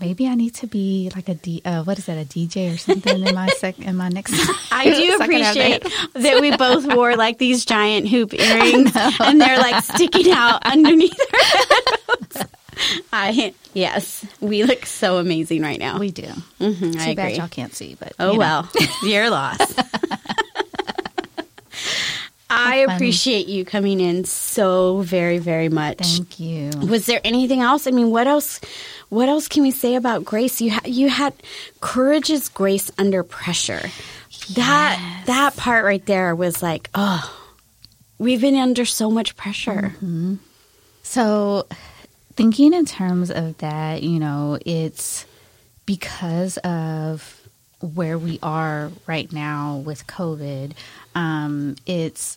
[0.00, 1.60] Maybe I need to be like a D.
[1.64, 2.18] Uh, what is that?
[2.18, 4.32] A DJ or something in my sec in my next.
[4.72, 5.82] I do so can have appreciate
[6.14, 6.40] that.
[6.40, 11.38] we both wore like these giant hoop earrings and they're like sticking out underneath our
[11.38, 11.98] headphones.
[13.12, 15.98] I yes, we look so amazing right now.
[15.98, 16.24] We do.
[16.60, 17.34] Mhm, I Too bad agree.
[17.38, 18.38] y'all can't see, but Oh you know.
[18.38, 18.70] well,
[19.02, 19.58] your loss.
[22.54, 22.94] I funny.
[22.94, 25.98] appreciate you coming in so very, very much.
[26.04, 26.70] Thank you.
[26.86, 27.86] Was there anything else?
[27.86, 28.60] I mean, what else?
[29.08, 30.60] What else can we say about grace?
[30.60, 31.32] You ha- you had
[31.80, 33.88] courage is grace under pressure.
[34.54, 37.24] That that part right there was like, oh,
[38.18, 39.94] we've been under so much pressure.
[41.02, 41.66] So,
[42.34, 45.24] thinking in terms of that, you know, it's
[45.86, 47.40] because of
[47.80, 50.72] where we are right now with COVID.
[51.14, 52.36] Um, it's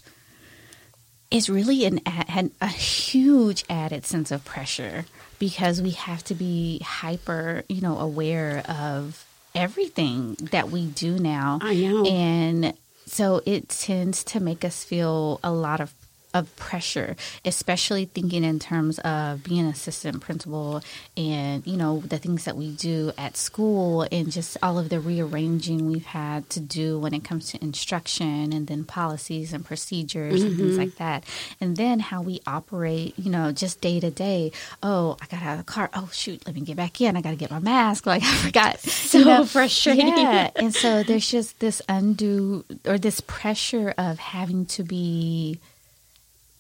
[1.32, 5.06] it's really an, a- an a huge added sense of pressure
[5.40, 11.60] because we have to be hyper, you know, aware of everything that we do now.
[11.62, 12.06] I know.
[12.06, 12.74] And
[13.06, 15.94] so it tends to make us feel a lot of
[16.36, 20.84] of pressure, especially thinking in terms of being an assistant principal
[21.16, 25.00] and, you know, the things that we do at school and just all of the
[25.00, 30.44] rearranging we've had to do when it comes to instruction and then policies and procedures
[30.44, 30.80] and things mm-hmm.
[30.80, 31.24] like that.
[31.62, 34.52] And then how we operate, you know, just day to day.
[34.84, 35.90] Oh, I got out of the car.
[35.94, 37.16] Oh, shoot, let me get back in.
[37.16, 38.06] I got to get my mask.
[38.16, 38.80] Like, I forgot.
[39.16, 40.08] So frustrating.
[40.10, 40.52] Yeah.
[40.56, 45.60] And so there's just this undue or this pressure of having to be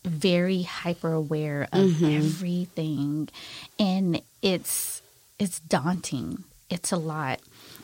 [0.05, 3.27] very hyper aware of everything
[3.79, 5.01] and it's
[5.39, 7.39] it's daunting it's a lot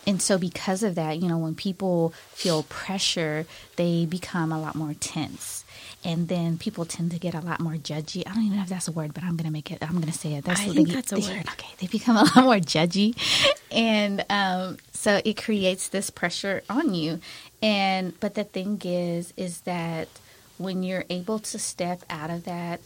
[0.07, 4.75] and so because of that you know when people feel pressure they become a lot
[4.75, 5.63] more tense
[6.03, 8.23] and then people tend to get a lot more judgy.
[8.27, 9.77] I don't even know if that's a word, but I'm to make it.
[9.87, 10.43] I'm to say it.
[10.45, 11.45] That's I think they- that's a they- word.
[11.51, 13.15] Okay, they become a lot more judgy,
[13.71, 17.19] and um, so it creates this pressure on you.
[17.61, 20.07] And but the thing is, is that
[20.61, 22.79] when you're able to step out of that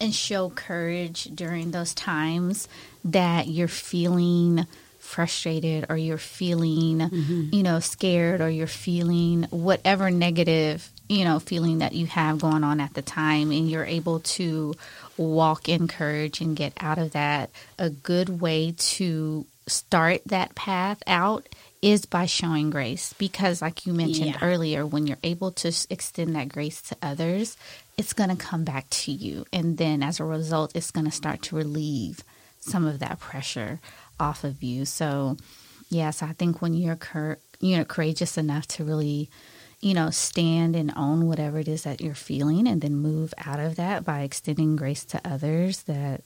[0.00, 2.68] and show courage during those times
[3.04, 4.66] that you're feeling
[4.98, 7.48] frustrated or you're feeling mm-hmm.
[7.52, 12.64] you know scared or you're feeling whatever negative you know feeling that you have going
[12.64, 14.74] on at the time and you're able to
[15.16, 21.02] walk in courage and get out of that a good way to start that path
[21.06, 21.46] out
[21.82, 24.38] is by showing grace because like you mentioned Yeah.
[24.42, 27.56] earlier when you're able to extend that grace to others
[27.98, 31.10] it's going to come back to you and then as a result it's going to
[31.12, 32.22] start to relieve
[32.60, 33.78] some of that pressure
[34.18, 35.36] off of you so
[35.90, 39.28] yes i think when you're cur- you know courageous enough to really
[39.80, 43.60] you know stand and own whatever it is that you're feeling and then move out
[43.60, 46.22] of that by extending grace to others that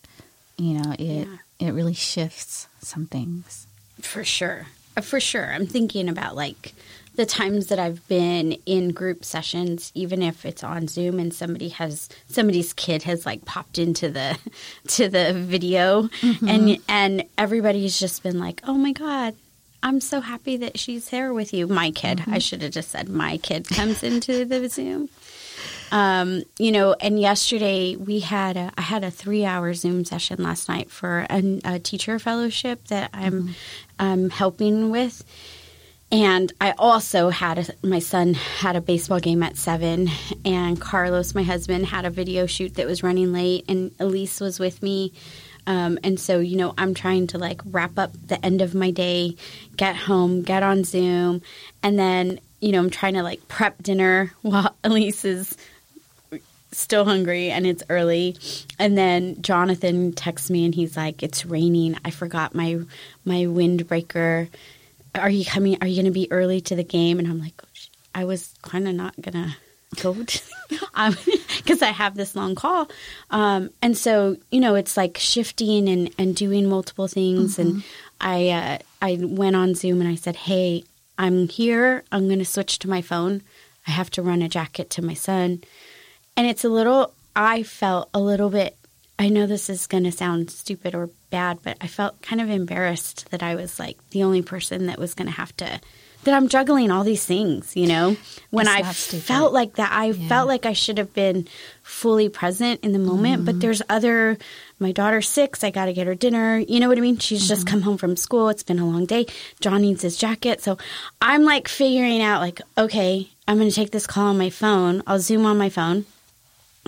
[0.56, 1.26] you know it
[1.58, 3.66] it really shifts some things
[4.00, 4.66] For sure.
[5.00, 5.52] For sure.
[5.52, 6.74] I'm thinking about like
[7.16, 11.68] the times that I've been in group sessions, even if it's on Zoom and somebody
[11.70, 14.38] has somebody's kid has like popped into the
[14.88, 16.48] to the video mm-hmm.
[16.48, 19.34] and and everybody's just been like, Oh my God,
[19.82, 21.66] I'm so happy that she's here with you.
[21.66, 22.18] My kid.
[22.18, 22.34] Mm-hmm.
[22.34, 25.08] I should have just said my kid comes into the Zoom.
[25.92, 30.42] Um, you know, and yesterday we had a, I had a three hour Zoom session
[30.42, 33.54] last night for a, a teacher fellowship that I'm
[33.98, 35.24] um, helping with.
[36.12, 40.08] And I also had a, my son had a baseball game at seven,
[40.44, 44.58] and Carlos, my husband, had a video shoot that was running late, and Elise was
[44.58, 45.12] with me.
[45.68, 48.90] Um, and so, you know, I'm trying to like wrap up the end of my
[48.90, 49.36] day,
[49.76, 51.42] get home, get on Zoom,
[51.80, 55.56] and then, you know, I'm trying to like prep dinner while Elise is
[56.72, 58.36] still hungry and it's early.
[58.78, 61.96] And then jonathan texts me and he's like it's raining.
[62.04, 62.80] I forgot my
[63.24, 64.48] my windbreaker.
[65.14, 67.18] Are you coming are you going to be early to the game?
[67.18, 67.60] And i'm like
[68.14, 69.32] i was kind of not going
[69.96, 72.88] to go because i have this long call.
[73.30, 77.58] Um, and so you know it's like shifting and, and doing multiple things.
[77.58, 77.82] And
[78.20, 80.84] i uh, i went on zoom and i said hey
[81.18, 82.04] i'm here.
[82.12, 83.42] I'm going to switch to my phone.
[83.86, 85.64] I have to run a jacket to my son
[86.40, 88.74] and it's a little i felt a little bit
[89.18, 92.48] i know this is going to sound stupid or bad but i felt kind of
[92.48, 95.68] embarrassed that i was like the only person that was going to have to
[96.24, 98.16] that i'm juggling all these things you know
[98.50, 99.24] when i stupid.
[99.24, 101.46] felt like that i felt like i should have been
[101.82, 103.44] fully present in the moment Mm-hmm.
[103.46, 104.36] but there's other
[104.78, 107.64] my daughter's six i gotta get her dinner you know what i mean she's just
[107.66, 107.70] Mm-hmm.
[107.74, 109.26] come home from school it's been a long day
[109.60, 110.76] john needs his jacket so
[111.22, 115.20] i'm like figuring out like okay i'm gonna take this call on my phone i'll
[115.20, 116.04] zoom on my phone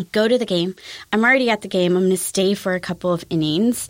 [0.05, 0.75] go to the game.
[1.13, 1.97] I'm already at the game.
[1.97, 3.89] I'm going to stay for a couple of innings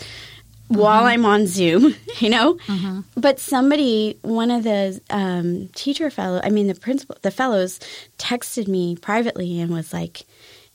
[0.69, 1.09] while mm-hmm.
[1.09, 2.55] I'm on Zoom, you know?
[2.55, 3.01] Mm-hmm.
[3.17, 7.81] But somebody, one of the um, teacher fellow, I mean, the principal, the fellows
[8.19, 10.25] texted me privately and was like,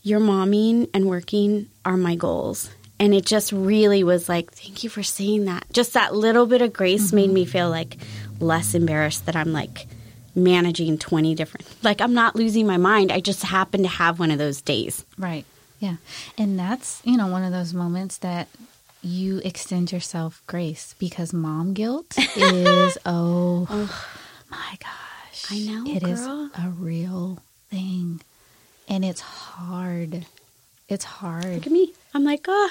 [0.02, 2.70] Your momming and working are my goals.
[3.00, 5.64] And it just really was like, thank you for saying that.
[5.72, 7.52] Just that little bit of grace made me mm-hmm.
[7.52, 7.96] feel like
[8.40, 9.86] less embarrassed that I'm like
[10.34, 11.66] managing 20 different.
[11.82, 13.10] Like I'm not losing my mind.
[13.12, 15.04] I just happen to have one of those days.
[15.16, 15.44] Right.
[15.80, 15.96] Yeah.
[16.36, 18.48] And that's, you know, one of those moments that
[19.02, 23.66] you extend yourself grace because mom guilt is, oh,
[24.50, 25.44] my gosh.
[25.50, 26.50] I know, It is girl.
[26.56, 27.38] a real
[27.70, 28.20] thing.
[28.88, 30.26] And it's hard.
[30.88, 31.44] It's hard.
[31.54, 31.92] Look at me.
[32.14, 32.70] I'm like, oh,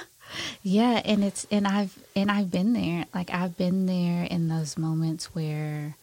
[0.64, 3.06] Yeah, and it's and I've and I've been there.
[3.16, 5.96] Like I've been there in those moments where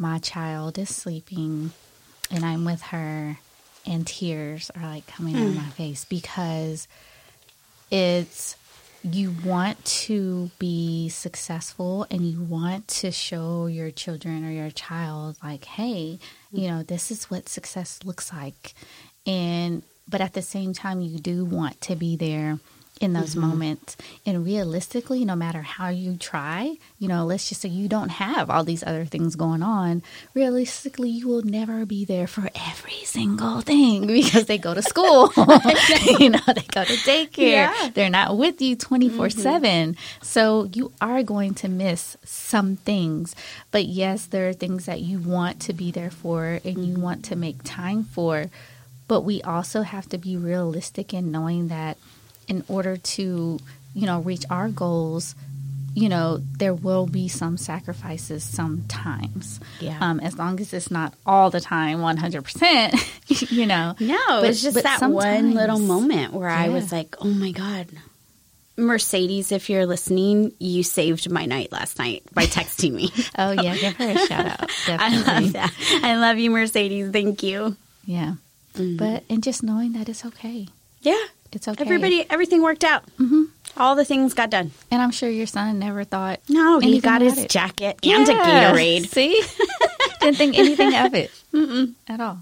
[0.00, 1.70] my child is sleeping
[2.30, 3.38] and I'm with her
[3.86, 5.40] and tears are like coming Hmm.
[5.44, 6.88] down my face because
[7.90, 8.56] it's
[9.02, 15.36] you want to be successful and you want to show your children or your child
[15.42, 16.18] like hey
[16.52, 18.74] you know this is what success looks like
[19.26, 22.58] and but at the same time you do want to be there
[23.00, 23.48] in those mm-hmm.
[23.48, 23.96] moments.
[24.26, 28.50] And realistically no matter how you try you know let's just say you don't have
[28.50, 30.02] all these other things going on
[30.34, 35.32] realistically you will never be there for every single thing because they go to school.
[36.20, 37.38] You know they go to daycare.
[37.38, 37.90] Yeah.
[37.94, 40.00] they're not with you 24 7 mm-hmm.
[40.22, 43.34] so you are going to miss some things.
[43.70, 47.02] But yes there are things that you want to be there for and you mm-hmm.
[47.02, 48.46] want to make time for.
[49.08, 51.96] But we also have to be realistic in knowing that
[52.50, 53.58] in order to
[53.94, 55.34] you know reach our goals
[55.94, 59.98] you know there will be some sacrifices sometimes Yeah.
[60.00, 64.62] um as long as it's not all the time 100% you know No, But- it's
[64.62, 67.88] just that one little moment where I was like, oh my God.
[68.76, 73.10] Mercedes, if you're listening, you saved my night last night by texting me.
[73.36, 75.72] oh yeah give her a shout out I love that.
[76.02, 77.10] I love you, Mercedes.
[77.12, 77.76] Thank you.
[78.04, 78.34] yeah
[78.74, 78.96] Mm-hmm.
[78.98, 80.68] but and just knowing that it's okay
[81.02, 81.18] Yeah.
[81.52, 83.04] It's okay Everybody, everything worked out.
[83.18, 83.44] Mm-hmm.
[83.76, 84.72] All the things got done.
[84.90, 87.48] and i'm sure your son never thought No, he got his it.
[87.50, 88.72] jacket and a Yeah.
[88.72, 89.06] Gatorade.
[89.16, 89.40] see
[90.20, 91.30] didn't think anything of it
[92.08, 92.38] at all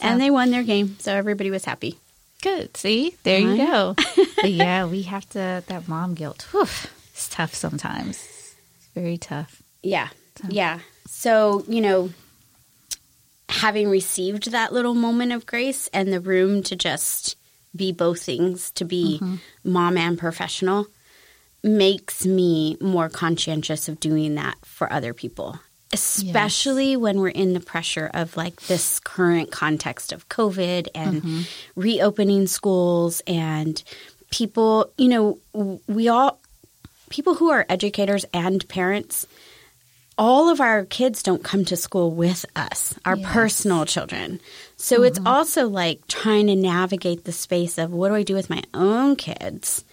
[0.00, 1.98] And they won their game, so everybody was happy.
[2.42, 2.76] Good.
[2.76, 3.94] See, there you go.
[4.40, 6.48] but yeah, we have to that mom guilt.
[6.52, 6.62] Whew,
[7.12, 8.16] it's tough sometimes.
[8.16, 9.62] It's very tough.
[9.82, 10.08] Yeah.
[10.48, 10.78] Yeah.
[11.06, 12.10] So, you know,
[13.48, 17.36] having received that little moment of grace and the room to just
[17.74, 19.36] be both things, to be mm-hmm.
[19.64, 20.86] mom and professional,
[21.62, 25.58] makes me more conscientious of doing that for other people.
[25.92, 31.40] Especially when we're in the pressure of like this current context of COVID and mm-hmm.
[31.74, 33.82] reopening schools and
[34.30, 35.38] people, you know,
[35.88, 36.38] we all,
[37.08, 39.26] people who are educators and parents,
[40.16, 43.32] all of our kids don't come to school with us, our Yes.
[43.32, 44.38] personal children.
[44.80, 48.48] So it's also like trying to navigate the space of what do I do with
[48.48, 49.84] my own kids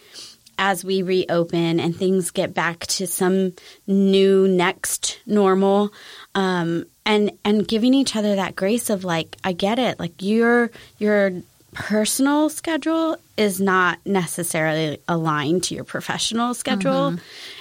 [0.57, 3.53] as we reopen and things get back to some
[3.85, 5.91] new next normal.
[6.35, 9.99] Um, and and giving each other that grace of like, I get it.
[9.99, 11.31] Like your your
[11.73, 17.17] personal schedule is not necessarily aligned to your professional schedule.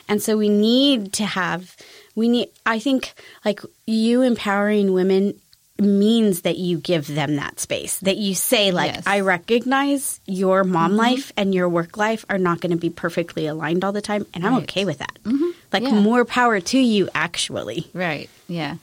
[0.08, 1.76] And so we need to have
[2.14, 3.14] we need I think
[3.44, 5.38] like you empowering women
[5.78, 7.98] means that you give them that space.
[8.00, 9.04] That you say like Yes.
[9.06, 13.46] I recognize your mom life and your work life are not going to be perfectly
[13.46, 15.18] aligned all the time and I'm okay with that.
[15.72, 15.92] Like Yeah.
[16.00, 17.90] more power to you actually.
[17.92, 18.30] Right.
[18.48, 18.76] Yeah.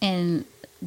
[0.00, 0.44] And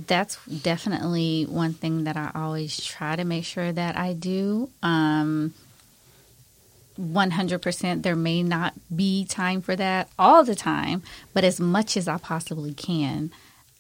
[0.07, 4.70] that's definitely one thing that I always try to make sure that I do.
[4.82, 5.53] Um
[6.99, 11.01] 100% there may not be time for that all the time,
[11.34, 13.32] but as much as I possibly can,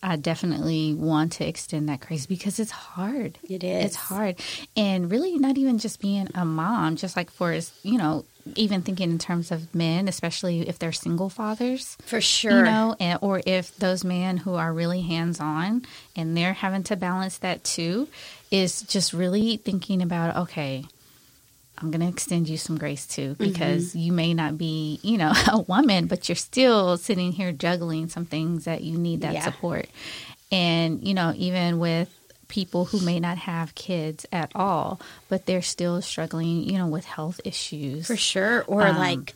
[0.01, 3.37] I definitely want to extend that grace because it's hard.
[3.49, 3.85] It is.
[3.85, 4.39] It's hard.
[4.77, 8.23] And really not even just being a mom, just like for, you know,
[8.55, 12.59] even thinking in terms of men, especially if they're single fathers For sure.
[12.59, 15.83] you know, and, or if those men who are really hands on
[16.15, 18.07] and they're having to balance that too,
[18.51, 20.85] is just really thinking about, okay,
[21.81, 25.31] I'm going to extend you some grace too, because you may not be, you know,
[25.51, 29.45] a woman, but you're still sitting here juggling some things that you need that Yeah.
[29.45, 29.87] support.
[30.51, 32.09] And, you know, even with
[32.47, 34.99] people who may not have kids at all,
[35.29, 38.07] but they're still struggling, you know, with health issues.
[38.07, 38.63] For sure.
[38.67, 39.35] Or Um, like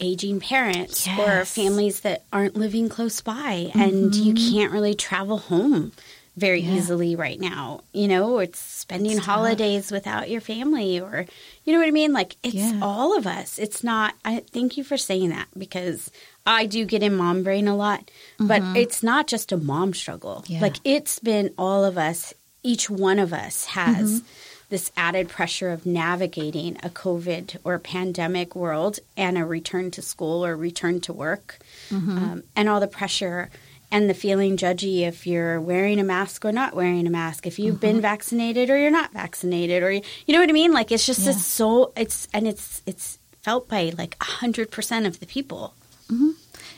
[0.00, 5.90] aging parents or families that aren't living close by and you can't really travel home
[6.38, 6.72] very Mm-hmm.
[6.72, 6.78] Yeah.
[6.78, 7.80] easily right now.
[7.92, 11.26] You know, it's spending holidays without your family or
[11.64, 12.12] you know what I mean?
[12.12, 12.78] Like it's Yeah.
[12.82, 13.58] all of us.
[13.58, 16.10] It's not I thank you for saying that because
[16.46, 20.42] I do get in mom brain a lot, but it's not just a mom struggle.
[20.44, 20.52] Mm-hmm.
[20.54, 20.60] Yeah.
[20.62, 22.32] Like it's been all of us,
[22.62, 24.22] each one of us has
[24.70, 30.44] this added pressure of navigating a COVID or pandemic world and a return to school
[30.44, 31.58] or return to work,
[31.90, 33.48] um, and all the pressure
[33.90, 37.58] and the feeling judgy if you're wearing a mask or not wearing a mask, if
[37.58, 38.02] you've been mm-hmm.
[38.02, 40.72] vaccinated or you're not vaccinated, or you know what I mean?
[40.72, 41.30] Like it's just Yeah.
[41.30, 45.74] it's so it's and it's it's felt by like a hundred percent of the people.
[46.10, 46.30] Mm-hmm.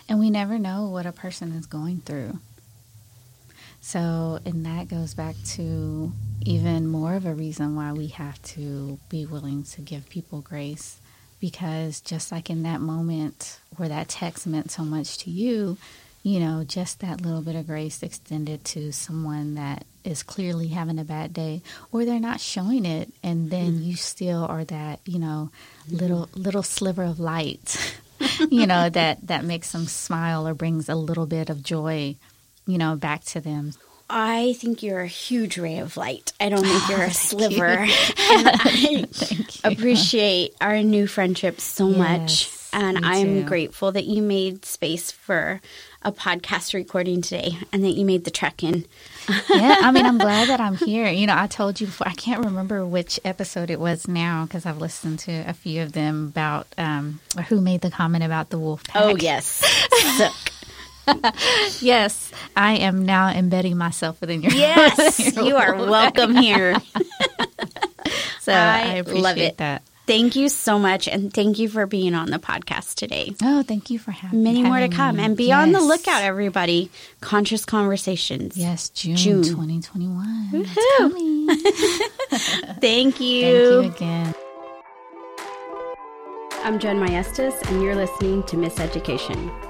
[0.08, 2.38] And we never know what a person is going through.
[3.80, 8.98] So, and that goes back to even more of a reason why we have to
[9.08, 10.98] be willing to give people grace.
[11.40, 15.78] Because just like in that moment where that text meant so much to you,
[16.22, 20.98] you know, just that little bit of grace extended to someone that is clearly having
[20.98, 21.62] a bad day
[21.92, 23.82] or they're not showing it and then mm-hmm.
[23.82, 25.50] you still are that, you know,
[25.86, 25.96] mm-hmm.
[25.96, 27.96] little little sliver of light.
[28.50, 32.14] you know, that that makes them smile or brings a little bit of joy,
[32.66, 33.72] you know, back to them.
[34.12, 36.32] I think you're a huge ray of light.
[36.40, 37.64] I don't think you're oh, a sliver.
[37.64, 39.08] and
[39.64, 42.59] I appreciate our new friendship so much.
[42.72, 45.60] And I'm grateful that you made space for
[46.02, 48.86] a podcast recording today and that you made the trek in.
[49.50, 51.08] yeah, I mean, I'm glad that I'm here.
[51.08, 54.66] You know, I told you before, I can't remember which episode it was now because
[54.66, 58.50] I've listened to a few of them about um, or who made the comment about
[58.50, 59.02] the wolf pack.
[59.02, 59.62] Oh, yes.
[61.80, 66.76] Yes, I am now embedding myself within your Yes, you are welcome here.
[68.40, 69.82] So I, I appreciate that.
[70.10, 71.06] Thank you so much.
[71.06, 73.32] And thank you for being on the podcast today.
[73.44, 74.44] Oh, thank you for having me.
[74.44, 75.18] Many more to come.
[75.18, 75.24] me.
[75.24, 76.90] And be on the lookout, everybody.
[77.20, 78.56] Conscious Conversations.
[78.56, 79.44] Yes, June, June.
[79.44, 80.50] 2021.
[80.52, 81.46] It's coming.
[82.80, 83.46] Thank Thank you.
[83.46, 84.34] you again.
[86.64, 89.69] I'm Jen Maestas, and you're listening to Miseducation.